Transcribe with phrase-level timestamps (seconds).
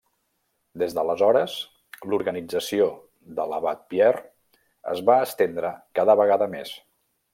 [0.83, 1.57] Des d'aleshores,
[2.13, 2.87] l'organització
[3.41, 4.25] de l'Abat Pierre
[4.95, 6.75] es va estendre cada vegada més.